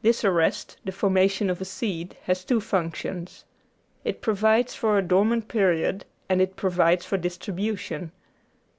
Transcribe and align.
This 0.00 0.24
arrest, 0.24 0.78
the 0.86 0.92
formation 0.92 1.50
of 1.50 1.60
a 1.60 1.64
seed, 1.66 2.16
has 2.22 2.42
two 2.42 2.58
functions. 2.58 3.44
It 4.02 4.22
provides 4.22 4.74
for 4.74 4.96
a 4.96 5.02
dormant 5.02 5.46
period 5.46 6.06
and 6.26 6.40
it 6.40 6.56
provides 6.56 7.04
for 7.04 7.18
distribution. 7.18 8.10